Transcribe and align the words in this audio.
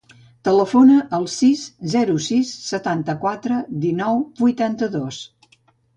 Telefona 0.47 0.95
al 1.17 1.27
sis, 1.33 1.61
zero, 1.93 2.17
sis, 2.29 2.55
setanta-quatre, 2.71 3.61
dinou, 3.85 4.19
vuitanta-dos. 4.45 5.25